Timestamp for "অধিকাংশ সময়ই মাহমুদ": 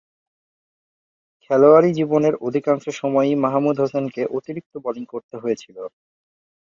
2.47-3.75